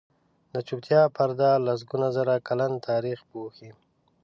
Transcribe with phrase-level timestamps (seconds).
[0.53, 3.71] د چوپتیا پرده لسګونه زره کلن تاریخ پوښي.